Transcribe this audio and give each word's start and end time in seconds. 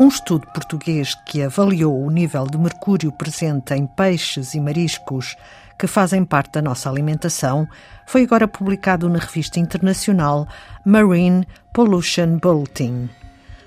Um 0.00 0.06
estudo 0.06 0.46
português 0.54 1.16
que 1.26 1.42
avaliou 1.42 2.00
o 2.00 2.08
nível 2.08 2.46
de 2.46 2.56
mercúrio 2.56 3.10
presente 3.10 3.74
em 3.74 3.84
peixes 3.84 4.54
e 4.54 4.60
mariscos 4.60 5.34
que 5.76 5.88
fazem 5.88 6.24
parte 6.24 6.52
da 6.52 6.62
nossa 6.62 6.88
alimentação 6.88 7.66
foi 8.06 8.22
agora 8.22 8.46
publicado 8.46 9.08
na 9.08 9.18
revista 9.18 9.58
internacional 9.58 10.46
Marine 10.84 11.44
Pollution 11.72 12.38
Bulletin. 12.38 13.10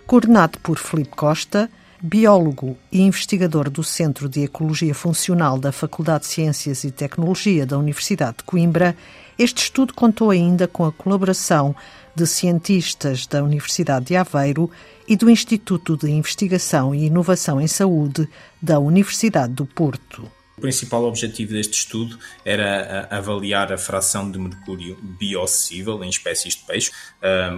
Coordenado 0.08 0.58
por 0.60 0.78
Felipe 0.78 1.18
Costa, 1.18 1.70
biólogo 2.02 2.78
e 2.90 3.02
investigador 3.02 3.70
do 3.70 3.84
Centro 3.84 4.30
de 4.30 4.44
Ecologia 4.44 4.96
Funcional 4.96 5.60
da 5.60 5.74
Faculdade 5.74 6.24
de 6.24 6.30
Ciências 6.30 6.86
e 6.86 6.92
Tecnologia 6.92 7.66
da 7.66 7.78
Universidade 7.78 8.38
de 8.38 8.44
Coimbra, 8.46 8.96
este 9.38 9.64
estudo 9.64 9.94
contou 9.94 10.30
ainda 10.30 10.66
com 10.66 10.86
a 10.86 10.94
colaboração 10.94 11.76
de 12.16 12.26
cientistas 12.26 13.28
da 13.28 13.44
Universidade 13.44 14.06
de 14.06 14.16
Aveiro 14.16 14.70
e 15.12 15.16
do 15.18 15.30
Instituto 15.30 15.98
de 15.98 16.10
Investigação 16.10 16.96
e 16.96 17.08
Inovação 17.08 17.60
em 17.60 17.68
Saúde 17.68 18.30
da 18.62 18.80
Universidade 18.80 19.52
do 19.52 19.66
Porto. 19.66 20.24
O 20.58 20.62
principal 20.62 21.04
objetivo 21.04 21.52
deste 21.52 21.74
estudo 21.74 22.18
era 22.46 23.10
avaliar 23.12 23.74
a 23.74 23.78
fração 23.78 24.32
de 24.32 24.40
mercúrio 24.40 24.98
biocível 25.02 26.02
em 26.02 26.08
espécies 26.08 26.56
de 26.56 26.62
peixe, 26.62 26.92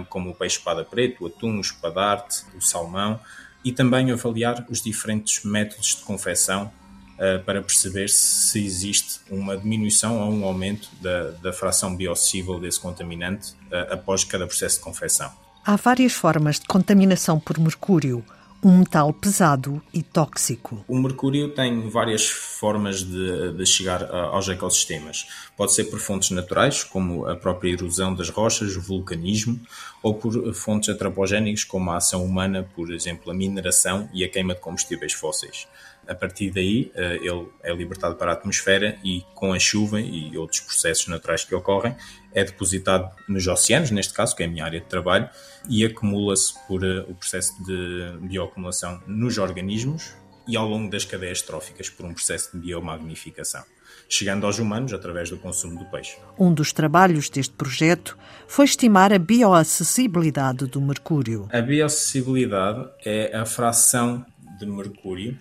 como 0.08 0.30
o 0.30 0.34
peixe-espada 0.34 0.84
preto, 0.84 1.22
o 1.22 1.26
atum, 1.28 1.58
o 1.58 1.60
espadarte, 1.60 2.42
o 2.58 2.60
salmão, 2.60 3.20
e 3.64 3.70
também 3.70 4.10
avaliar 4.10 4.66
os 4.68 4.82
diferentes 4.82 5.44
métodos 5.44 5.94
de 5.94 6.02
confecção 6.02 6.72
uh, 7.14 7.40
para 7.44 7.62
perceber 7.62 8.08
se 8.08 8.64
existe 8.64 9.20
uma 9.30 9.56
diminuição 9.56 10.20
ou 10.20 10.32
um 10.32 10.44
aumento 10.44 10.88
da, 11.00 11.30
da 11.30 11.52
fração 11.52 11.94
biocível 11.94 12.58
desse 12.58 12.80
contaminante 12.80 13.52
uh, 13.52 13.92
após 13.92 14.24
cada 14.24 14.44
processo 14.44 14.78
de 14.78 14.82
confecção. 14.82 15.43
Há 15.66 15.76
várias 15.76 16.12
formas 16.12 16.60
de 16.60 16.66
contaminação 16.66 17.40
por 17.40 17.58
mercúrio 17.58 18.22
um 18.64 18.78
metal 18.78 19.12
pesado 19.12 19.82
e 19.92 20.02
tóxico. 20.02 20.82
O 20.88 20.98
mercúrio 20.98 21.50
tem 21.50 21.88
várias 21.88 22.26
formas 22.26 23.02
de, 23.02 23.52
de, 23.52 23.66
chegar 23.66 24.02
aos 24.10 24.48
ecossistemas. 24.48 25.26
Pode 25.54 25.74
ser 25.74 25.84
por 25.84 26.00
fontes 26.00 26.30
naturais, 26.30 26.82
como 26.82 27.26
a 27.26 27.36
própria 27.36 27.72
erosão 27.72 28.14
das 28.14 28.30
rochas, 28.30 28.74
o 28.74 28.80
vulcanismo, 28.80 29.60
ou 30.02 30.14
por 30.14 30.54
fontes 30.54 30.88
antropogénicas, 30.88 31.62
como 31.62 31.90
a 31.90 31.98
ação 31.98 32.24
humana, 32.24 32.66
por 32.74 32.90
exemplo, 32.90 33.30
a 33.30 33.34
mineração 33.34 34.08
e 34.14 34.24
a 34.24 34.28
queima 34.30 34.54
de 34.54 34.60
combustíveis 34.60 35.12
fósseis. 35.12 35.68
A 36.06 36.14
partir 36.14 36.50
daí, 36.50 36.90
eh, 36.94 37.18
ele 37.22 37.48
é 37.62 37.72
libertado 37.72 38.16
para 38.16 38.32
a 38.32 38.34
atmosfera 38.34 38.98
e, 39.04 39.22
com 39.34 39.52
a 39.52 39.58
chuva 39.58 40.00
e 40.00 40.36
outros 40.36 40.60
processos 40.60 41.06
naturais 41.08 41.44
que 41.44 41.54
ocorrem, 41.54 41.96
é 42.32 42.44
depositado 42.44 43.10
nos 43.28 43.46
oceanos, 43.46 43.90
neste 43.90 44.12
caso, 44.12 44.34
que 44.34 44.42
é 44.42 44.46
a 44.46 44.48
minha 44.48 44.64
área 44.64 44.80
de 44.80 44.86
trabalho, 44.86 45.28
e 45.68 45.84
acumula-se 45.84 46.54
por 46.66 46.84
eh, 46.84 47.04
o 47.08 47.14
processo 47.14 47.54
de 47.64 48.26
bioacumulação 48.26 49.02
nos 49.06 49.38
organismos 49.38 50.14
e 50.46 50.56
ao 50.56 50.68
longo 50.68 50.90
das 50.90 51.04
cadeias 51.04 51.40
tróficas 51.42 51.88
por 51.88 52.04
um 52.04 52.12
processo 52.12 52.52
de 52.52 52.58
biomagnificação, 52.58 53.62
chegando 54.08 54.46
aos 54.46 54.58
humanos 54.58 54.92
através 54.92 55.30
do 55.30 55.38
consumo 55.38 55.78
do 55.78 55.86
peixe. 55.86 56.18
Um 56.38 56.52
dos 56.52 56.72
trabalhos 56.72 57.30
deste 57.30 57.54
projeto 57.54 58.16
foi 58.46 58.66
estimar 58.66 59.12
a 59.12 59.18
bioacessibilidade 59.18 60.66
do 60.66 60.80
mercúrio. 60.80 61.48
A 61.52 61.60
bioacessibilidade 61.60 62.88
é 63.04 63.34
a 63.34 63.46
fração 63.46 64.24
de 64.58 64.66
mercúrio 64.66 65.38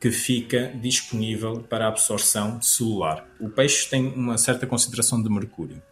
que 0.00 0.10
fica 0.10 0.72
disponível 0.80 1.60
para 1.68 1.86
absorção 1.86 2.60
celular. 2.62 3.28
O 3.38 3.50
peixe 3.50 3.88
tem 3.88 4.06
uma 4.06 4.38
certa 4.38 4.66
concentração 4.66 5.22
de 5.22 5.28
mercúrio. 5.28 5.82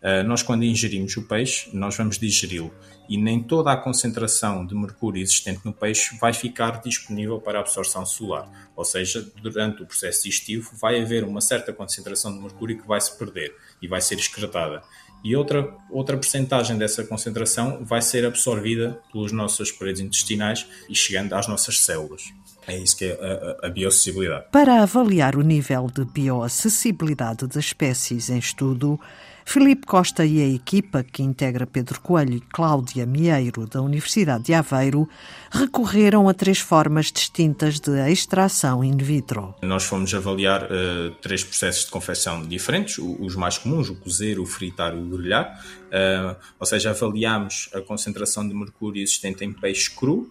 Uh, 0.00 0.22
nós, 0.26 0.42
quando 0.42 0.64
ingerimos 0.64 1.14
o 1.16 1.26
peixe, 1.26 1.68
nós 1.74 1.96
vamos 1.96 2.18
digeri-lo 2.18 2.72
e 3.10 3.18
nem 3.18 3.42
toda 3.42 3.72
a 3.72 3.76
concentração 3.76 4.64
de 4.64 4.72
mercúrio 4.72 5.20
existente 5.20 5.62
no 5.64 5.72
peixe 5.72 6.16
vai 6.18 6.32
ficar 6.32 6.80
disponível 6.80 7.40
para 7.40 7.58
absorção 7.58 8.06
celular. 8.06 8.48
Ou 8.76 8.84
seja, 8.84 9.28
durante 9.42 9.82
o 9.82 9.86
processo 9.86 10.22
digestivo 10.22 10.70
vai 10.80 11.02
haver 11.02 11.24
uma 11.24 11.40
certa 11.40 11.72
concentração 11.72 12.32
de 12.32 12.40
mercúrio 12.40 12.80
que 12.80 12.86
vai 12.86 13.00
se 13.00 13.18
perder 13.18 13.52
e 13.82 13.88
vai 13.88 14.00
ser 14.00 14.14
excretada. 14.14 14.80
E 15.24 15.34
outra, 15.34 15.76
outra 15.90 16.16
percentagem 16.16 16.78
dessa 16.78 17.02
concentração 17.02 17.84
vai 17.84 18.00
ser 18.00 18.24
absorvida 18.24 19.02
pelas 19.12 19.32
nossas 19.32 19.72
paredes 19.72 20.00
intestinais 20.00 20.66
e 20.88 20.94
chegando 20.94 21.34
às 21.34 21.48
nossas 21.48 21.80
células. 21.80 22.32
É 22.66 22.76
isso 22.76 22.96
que 22.96 23.06
é 23.06 23.56
a, 23.62 23.66
a, 23.66 23.70
bioacessibilidade. 23.70 24.46
Para 24.52 24.82
avaliar 24.82 25.36
o 25.36 25.42
nível 25.42 25.86
de 25.92 26.04
bioacessibilidade 26.04 27.46
das 27.46 27.56
espécies 27.56 28.30
em 28.30 28.38
estudo, 28.38 29.00
Filipe 29.44 29.84
Costa 29.84 30.24
e 30.24 30.40
a 30.40 30.46
equipa, 30.46 31.02
que 31.02 31.24
integra 31.24 31.66
Pedro 31.66 32.00
Coelho 32.00 32.34
e 32.34 32.40
Cláudia 32.40 33.04
Mieiro, 33.04 33.66
da 33.66 33.82
Universidade 33.82 34.44
de 34.44 34.54
Aveiro, 34.54 35.08
recorreram 35.50 36.28
a 36.28 36.34
três 36.34 36.60
formas 36.60 37.10
distintas 37.10 37.80
de 37.80 37.98
extração 38.12 38.84
in 38.84 38.96
vitro. 38.96 39.54
Nós 39.62 39.82
fomos 39.82 40.14
avaliar 40.14 40.64
uh, 40.64 41.10
três 41.20 41.42
processos 41.42 41.86
de 41.86 41.90
confecção 41.90 42.42
diferentes, 42.42 42.98
os 42.98 43.34
mais 43.34 43.58
comuns, 43.58 43.88
o 43.88 43.96
cozer, 43.96 44.38
o 44.38 44.46
fritar 44.46 44.94
e 44.94 44.98
o 45.00 45.16
grelhar, 45.16 45.60
uh, 45.86 46.36
ou 46.58 46.66
seja, 46.66 46.90
avaliámos 46.90 47.70
a 47.74 47.80
concentração 47.80 48.46
de 48.46 48.54
mercúrio 48.54 49.02
existente 49.02 49.44
em 49.44 49.52
peixe 49.52 49.90
cru, 49.90 50.30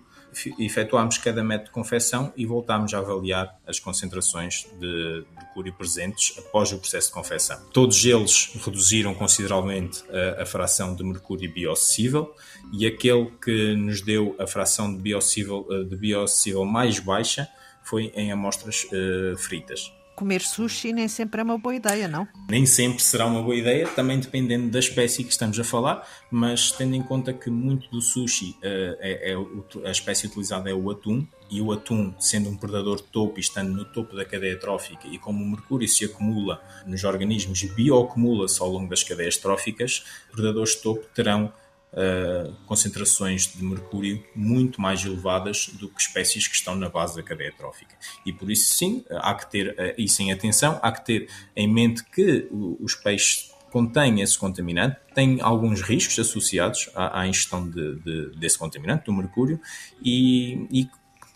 efetuámos 0.59 1.17
cada 1.17 1.44
método 1.44 1.67
de 1.67 1.72
confecção 1.72 2.34
e 2.35 2.45
voltámos 2.45 2.94
a 2.94 3.00
avaliar 3.00 3.56
as 3.67 3.79
concentrações 3.79 4.67
de 4.79 5.25
mercúrio 5.35 5.73
presentes 5.73 6.38
após 6.38 6.72
o 6.72 6.78
processo 6.78 7.07
de 7.07 7.13
confecção. 7.13 7.59
Todos 7.73 8.03
eles 8.06 8.51
reduziram 8.63 9.13
consideravelmente 9.13 10.03
a, 10.09 10.44
a 10.44 10.45
fração 10.45 10.95
de 10.95 11.03
mercúrio 11.03 11.51
biocível 11.51 12.34
e 12.72 12.85
aquele 12.85 13.31
que 13.44 13.75
nos 13.75 14.01
deu 14.01 14.35
a 14.40 14.47
fração 14.47 14.94
de 14.94 15.01
biocível, 15.01 15.66
de 15.88 15.95
biocível 15.95 16.66
mais 16.66 17.00
baixa 17.00 17.47
foi 17.84 18.11
em 18.16 18.31
amostras 18.31 18.85
uh, 18.85 19.38
fritas 19.38 19.91
comer 20.19 20.41
sushi 20.41 20.91
nem 20.91 21.07
sempre 21.07 21.40
é 21.40 21.44
uma 21.46 21.57
boa 21.57 21.74
ideia, 21.74 22.06
não? 22.06 22.28
Nem 22.50 22.66
sempre 22.66 23.02
será 23.02 23.25
uma 23.25 23.41
boa 23.41 23.56
ideia, 23.56 23.88
também 23.88 24.19
dependendo 24.19 24.69
da 24.69 24.78
espécie 24.78 25.24
que 25.24 25.31
estamos 25.31 25.57
a 25.57 25.63
falar, 25.63 26.06
mas 26.30 26.74
tendo 26.74 26.94
em 26.94 27.02
conta 27.02 27.31
que 27.31 27.50
muito 27.50 27.90
do 27.90 28.02
sushi 28.02 28.50
uh, 28.58 28.97
é, 29.00 29.31
é, 29.31 29.88
a 29.88 29.91
espécie 29.91 30.28
utilizada 30.28 30.69
é 30.69 30.74
o 30.74 30.91
atum, 30.91 31.25
e 31.50 31.62
o 31.62 31.72
atum, 31.72 32.13
sendo 32.19 32.50
um 32.50 32.58
predador 32.58 33.00
topo 33.00 33.40
e 33.40 33.40
estando 33.40 33.72
no 33.72 33.85
topo 33.85 34.13
da 34.13 34.25
cadeia 34.25 34.59
trófica, 34.59 35.08
e 35.08 35.18
como 35.18 35.41
o 35.41 35.50
mercúrio 35.50 35.88
se 35.88 36.03
acumula 36.03 36.62
nos 36.85 37.06
organismos 37.06 37.63
e 37.63 37.69
bioacumula-se 37.69 38.62
ao 38.62 38.69
longo 38.69 38.90
das 38.90 39.03
cadeias 39.03 39.38
tróficas, 39.38 40.03
predadores 40.34 40.75
topo 40.75 41.06
terão 41.16 41.52
uh, 41.94 42.53
concentrações 42.66 43.47
de 43.47 43.63
mercúrio 43.63 44.23
muito 44.35 44.81
mais 44.81 45.03
elevadas 45.03 45.67
do 45.79 45.89
que 45.89 46.01
espécies 46.01 46.47
que 46.47 46.55
estão 46.55 46.75
na 46.75 46.89
base 46.89 47.16
da 47.16 47.23
cadeia 47.23 47.51
trófica. 47.51 47.95
E 48.25 48.33
por 48.33 48.50
isso, 48.50 48.73
sim, 48.73 49.03
há 49.09 49.33
que 49.35 49.50
ter 49.50 49.69
uh, 49.72 49.94
isso 49.97 50.22
em 50.22 50.31
atenção, 50.31 50.79
há 50.81 50.91
que 50.91 51.05
ter 51.05 51.29
em 51.55 51.67
mente 51.67 52.03
que 52.03 52.47
os 52.51 52.95
peixes 52.95 53.49
contêm 53.72 54.22
esse 54.22 54.38
contaminante, 54.38 54.97
têm 55.13 55.39
alguns 55.41 55.81
riscos 55.81 56.17
associados 56.19 56.89
à, 56.95 57.22
à 57.22 57.28
ingestão 57.28 57.69
de, 57.69 57.95
de, 57.99 58.31
desse 58.38 58.57
contaminante, 58.57 59.05
do 59.05 59.13
mercúrio, 59.13 59.59
e, 60.03 60.67
e 60.72 60.89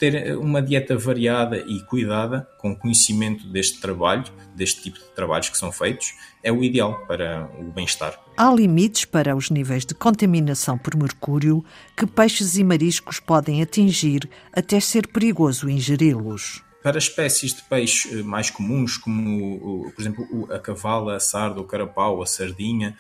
ter 0.04 0.38
uma 0.38 0.62
dieta 0.62 0.98
variada 0.98 1.60
e 1.60 1.80
cuidada, 1.86 2.46
com 2.58 2.76
conhecimento 2.76 3.48
deste 3.48 3.80
trabalho, 3.80 4.26
deste 4.54 4.82
tipo 4.82 5.00
de 5.00 5.06
trabalhos 5.16 5.48
que 5.48 5.58
são 5.58 5.72
feitos, 5.72 6.14
é 6.44 6.52
o 6.52 6.62
ideal 6.62 7.06
para 7.08 7.50
o 7.58 7.72
bem-estar. 7.72 8.20
Há 8.36 8.54
limites 8.54 9.06
para 9.06 9.34
os 9.34 9.50
níveis 9.50 9.86
de 9.86 9.94
contaminação 9.94 10.78
por 10.78 10.98
mercúrio 10.98 11.64
que 11.96 12.06
peixes 12.06 12.58
e 12.58 12.66
mariscos 12.66 13.22
podem 13.22 13.62
atingir 13.62 14.30
até 14.52 14.78
ser 14.82 15.08
perigoso 15.08 15.70
ingeri-los. 15.70 16.62
Para 16.84 16.98
espécies 16.98 17.54
de 17.54 17.62
peixe 17.62 18.20
eh, 18.20 18.24
mais 18.24 18.50
comuns, 18.50 18.98
como, 18.98 19.90
por 19.96 20.02
exemplo, 20.02 20.54
a 20.54 20.60
cavala, 20.60 21.16
a 21.16 21.20
sarda, 21.22 21.62
o 21.62 21.64
carapau, 21.64 22.22
a 22.22 22.26
sardinha, 22.26 22.98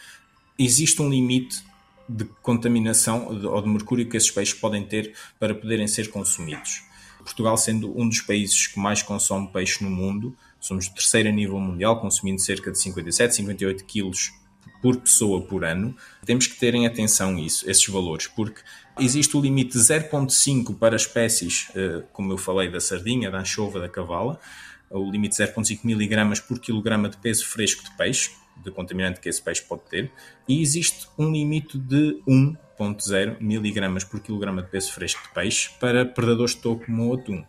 existe 0.57 1.01
um 1.01 1.09
limite 1.09 1.61
de 2.07 2.23
contaminação 2.41 3.27
ou 3.27 3.61
de 3.61 3.67
mercúrio 3.67 4.07
que 4.07 4.15
esses 4.15 4.31
peixes 4.31 4.53
podem 4.53 4.85
ter 4.85 5.13
para 5.37 5.53
poderem 5.53 5.87
ser 5.87 6.09
consumidos. 6.09 6.92
Portugal 7.23 7.57
sendo 7.57 7.97
um 7.99 8.07
dos 8.07 8.21
países 8.21 8.67
que 8.67 8.79
mais 8.79 9.01
consome 9.01 9.47
peixe 9.47 9.83
no 9.83 9.89
mundo, 9.89 10.35
somos 10.59 10.87
o 10.87 10.93
terceiro 10.93 11.29
a 11.29 11.31
nível 11.31 11.59
mundial, 11.59 11.99
consumindo 11.99 12.41
cerca 12.41 12.71
de 12.71 12.79
57, 12.79 13.35
58 13.35 13.85
quilos 13.85 14.33
por 14.81 14.97
pessoa 14.97 15.41
por 15.41 15.63
ano. 15.63 15.95
Temos 16.25 16.45
que 16.45 16.59
ter 16.59 16.75
em 16.75 16.85
atenção 16.85 17.39
isso, 17.39 17.69
esses 17.69 17.87
valores, 17.87 18.27
porque 18.27 18.61
existe 18.99 19.35
o 19.35 19.41
limite 19.41 19.77
de 19.77 19.79
0,5 19.79 20.77
para 20.77 20.95
espécies, 20.95 21.69
eh, 21.73 22.03
como 22.11 22.31
eu 22.33 22.37
falei, 22.37 22.69
da 22.69 22.81
sardinha, 22.81 23.31
da 23.31 23.39
anchova, 23.39 23.79
da 23.79 23.87
cavala, 23.87 24.39
o 24.89 25.09
limite 25.09 25.37
de 25.37 25.43
0,5 25.43 25.79
miligramas 25.83 26.39
por 26.39 26.59
quilograma 26.59 27.09
de 27.09 27.17
peso 27.17 27.45
fresco 27.47 27.83
de 27.83 27.91
peixe, 27.97 28.31
de 28.63 28.69
contaminante 28.71 29.19
que 29.19 29.29
esse 29.29 29.41
peixe 29.41 29.63
pode 29.63 29.83
ter, 29.89 30.11
e 30.47 30.61
existe 30.61 31.07
um 31.17 31.31
limite 31.31 31.77
de 31.77 32.21
1 32.27 32.55
0,0 32.79 33.37
miligramas 33.39 34.03
por 34.03 34.19
quilograma 34.19 34.61
de 34.61 34.69
peso 34.69 34.91
fresco 34.91 35.21
de 35.23 35.33
peixe 35.33 35.69
para 35.79 36.05
predadores 36.05 36.55
de 36.55 36.61
toco 36.61 36.85
como 36.85 37.09
o 37.09 37.13
atum. 37.13 37.43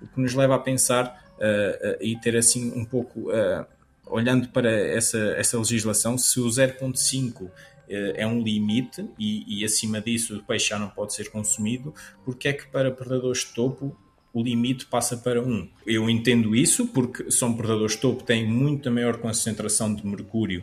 O 0.00 0.06
que 0.06 0.20
nos 0.20 0.34
leva 0.34 0.54
a 0.54 0.58
pensar 0.58 1.24
uh, 1.38 1.90
uh, 1.90 1.96
e 2.00 2.16
ter 2.16 2.36
assim 2.36 2.72
um 2.74 2.84
pouco, 2.84 3.30
uh, 3.30 3.66
olhando 4.06 4.48
para 4.48 4.70
essa, 4.70 5.18
essa 5.36 5.58
legislação, 5.58 6.16
se 6.16 6.40
o 6.40 6.46
0,5 6.46 7.50
é 7.90 8.26
um 8.26 8.42
limite 8.42 9.08
e, 9.18 9.60
e, 9.60 9.64
acima 9.64 9.98
disso 9.98 10.36
o 10.36 10.42
peixe 10.42 10.68
já 10.68 10.78
não 10.78 10.90
pode 10.90 11.14
ser 11.14 11.30
consumido, 11.30 11.94
porque 12.22 12.48
é 12.48 12.52
que 12.52 12.66
para 12.66 12.90
predadores 12.90 13.46
de 13.46 13.54
topo 13.54 13.96
o 14.30 14.42
limite 14.42 14.84
passa 14.84 15.16
para 15.16 15.40
1? 15.40 15.70
Eu 15.86 16.10
entendo 16.10 16.54
isso 16.54 16.88
porque 16.88 17.30
são 17.30 17.54
predadores 17.54 17.92
de 17.92 18.02
topo, 18.02 18.22
têm 18.22 18.46
muita 18.46 18.90
maior 18.90 19.16
concentração 19.16 19.94
de 19.94 20.06
mercúrio 20.06 20.62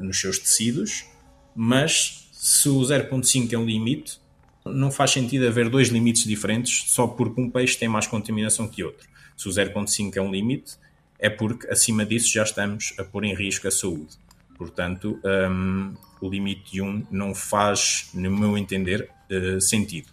nos 0.00 0.20
seus 0.20 0.38
tecidos, 0.38 1.06
mas 1.56 2.21
se 2.42 2.68
o 2.68 2.80
0.5 2.80 3.52
é 3.52 3.56
um 3.56 3.64
limite, 3.64 4.20
não 4.66 4.90
faz 4.90 5.12
sentido 5.12 5.46
haver 5.46 5.68
dois 5.68 5.90
limites 5.90 6.24
diferentes 6.24 6.90
só 6.90 7.06
porque 7.06 7.40
um 7.40 7.48
peixe 7.48 7.78
tem 7.78 7.88
mais 7.88 8.08
contaminação 8.08 8.66
que 8.66 8.82
outro. 8.82 9.08
Se 9.36 9.48
o 9.48 9.52
0.5 9.52 10.16
é 10.16 10.20
um 10.20 10.28
limite, 10.28 10.72
é 11.20 11.30
porque 11.30 11.68
acima 11.70 12.04
disso 12.04 12.32
já 12.32 12.42
estamos 12.42 12.94
a 12.98 13.04
pôr 13.04 13.22
em 13.22 13.32
risco 13.32 13.68
a 13.68 13.70
saúde. 13.70 14.18
Portanto, 14.58 15.20
um, 15.24 15.94
o 16.20 16.28
limite 16.28 16.72
de 16.72 16.82
1 16.82 17.06
não 17.12 17.32
faz, 17.32 18.10
no 18.12 18.28
meu 18.32 18.58
entender, 18.58 19.08
uh, 19.30 19.60
sentido. 19.60 20.08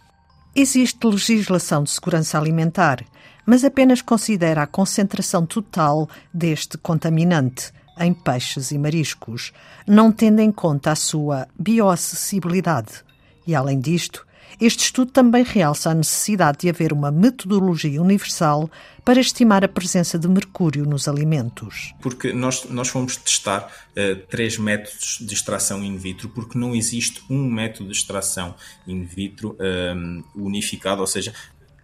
Existe 0.54 1.04
legislação 1.04 1.82
de 1.82 1.90
segurança 1.90 2.38
alimentar, 2.38 3.04
mas 3.44 3.64
apenas 3.64 4.02
considera 4.02 4.62
a 4.62 4.68
concentração 4.68 5.44
total 5.44 6.08
deste 6.32 6.78
contaminante 6.78 7.72
em 8.00 8.12
peixes 8.12 8.70
e 8.70 8.78
mariscos, 8.78 9.52
não 9.86 10.10
tendo 10.10 10.40
em 10.40 10.50
conta 10.50 10.92
a 10.92 10.96
sua 10.96 11.46
bioacessibilidade. 11.58 13.04
E, 13.46 13.54
além 13.54 13.78
disto, 13.78 14.26
este 14.60 14.84
estudo 14.84 15.10
também 15.10 15.42
realça 15.42 15.90
a 15.90 15.94
necessidade 15.94 16.58
de 16.58 16.68
haver 16.68 16.92
uma 16.92 17.10
metodologia 17.10 18.00
universal 18.00 18.70
para 19.04 19.20
estimar 19.20 19.64
a 19.64 19.68
presença 19.68 20.18
de 20.18 20.28
mercúrio 20.28 20.84
nos 20.84 21.08
alimentos. 21.08 21.94
Porque 22.00 22.32
nós, 22.32 22.64
nós 22.64 22.88
fomos 22.88 23.16
testar 23.16 23.70
uh, 23.96 24.16
três 24.28 24.58
métodos 24.58 25.18
de 25.20 25.32
extração 25.32 25.82
in 25.82 25.96
vitro, 25.96 26.28
porque 26.28 26.58
não 26.58 26.74
existe 26.74 27.22
um 27.30 27.50
método 27.50 27.90
de 27.90 27.96
extração 27.96 28.54
in 28.86 29.04
vitro 29.04 29.56
eh, 29.58 29.94
unificado, 30.34 31.00
ou 31.00 31.06
seja, 31.06 31.32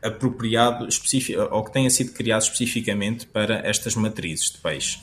apropriado 0.02 0.86
ou 1.50 1.64
que 1.64 1.72
tenha 1.72 1.90
sido 1.90 2.12
criado 2.12 2.42
especificamente 2.42 3.26
para 3.26 3.66
estas 3.66 3.94
matrizes 3.94 4.50
de 4.50 4.58
peixe. 4.58 5.00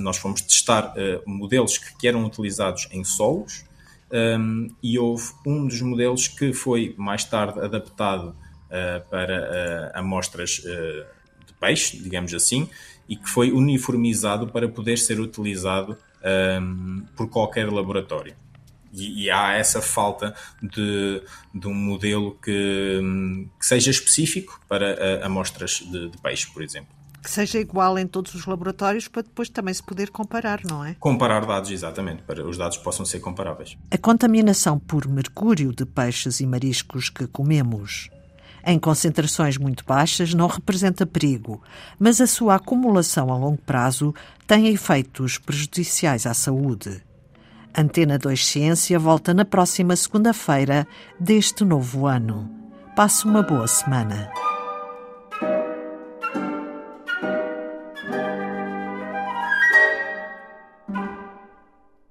Nós 0.00 0.18
fomos 0.18 0.42
testar 0.42 0.92
uh, 0.92 1.22
modelos 1.28 1.78
que, 1.78 1.96
que 1.96 2.08
eram 2.08 2.24
utilizados 2.24 2.86
em 2.90 3.02
solos 3.02 3.64
um, 4.12 4.68
e 4.82 4.98
houve 4.98 5.32
um 5.46 5.66
dos 5.66 5.80
modelos 5.80 6.28
que 6.28 6.52
foi 6.52 6.94
mais 6.98 7.24
tarde 7.24 7.60
adaptado 7.60 8.28
uh, 8.28 9.08
para 9.08 9.92
uh, 9.94 9.98
amostras 9.98 10.62
de 11.46 11.54
peixe, 11.58 11.98
digamos 11.98 12.34
assim, 12.34 12.68
e 13.08 13.16
que 13.16 13.28
foi 13.28 13.50
uniformizado 13.50 14.48
para 14.48 14.68
poder 14.68 14.98
ser 14.98 15.18
utilizado 15.18 15.96
um, 16.60 17.04
por 17.16 17.28
qualquer 17.28 17.70
laboratório. 17.72 18.34
E, 18.92 19.24
e, 19.24 19.30
há 19.30 19.52
essa 19.52 19.82
falta 19.82 20.34
de, 20.62 21.22
de 21.54 21.68
um 21.68 21.74
modelo 21.74 22.38
que, 22.42 23.00
que 23.58 23.66
seja 23.66 23.90
específico 23.90 24.58
para 24.66 25.24
amostras 25.24 25.80
de, 25.80 26.08
de 26.08 26.18
peixe, 26.18 26.46
por 26.50 26.62
exemplo 26.62 26.97
que 27.22 27.30
seja 27.30 27.58
igual 27.58 27.98
em 27.98 28.06
todos 28.06 28.34
os 28.34 28.46
laboratórios 28.46 29.08
para 29.08 29.22
depois 29.22 29.48
também 29.48 29.74
se 29.74 29.82
poder 29.82 30.10
comparar, 30.10 30.60
não 30.64 30.84
é? 30.84 30.94
Comparar 30.98 31.44
dados, 31.44 31.70
exatamente, 31.70 32.22
para 32.22 32.46
os 32.46 32.56
dados 32.56 32.78
possam 32.78 33.04
ser 33.04 33.20
comparáveis. 33.20 33.76
A 33.90 33.98
contaminação 33.98 34.78
por 34.78 35.06
mercúrio 35.08 35.72
de 35.72 35.84
peixes 35.84 36.40
e 36.40 36.46
mariscos 36.46 37.10
que 37.10 37.26
comemos 37.26 38.10
em 38.66 38.78
concentrações 38.78 39.56
muito 39.56 39.84
baixas 39.84 40.34
não 40.34 40.46
representa 40.46 41.06
perigo, 41.06 41.62
mas 41.98 42.20
a 42.20 42.26
sua 42.26 42.56
acumulação 42.56 43.32
a 43.32 43.36
longo 43.36 43.58
prazo 43.58 44.14
tem 44.46 44.68
efeitos 44.68 45.38
prejudiciais 45.38 46.26
à 46.26 46.34
saúde. 46.34 47.02
Antena 47.76 48.18
2 48.18 48.44
Ciência 48.44 48.98
volta 48.98 49.32
na 49.32 49.44
próxima 49.44 49.94
segunda-feira 49.94 50.86
deste 51.18 51.64
novo 51.64 52.06
ano. 52.06 52.50
Passe 52.96 53.24
uma 53.24 53.42
boa 53.42 53.66
semana. 53.66 54.30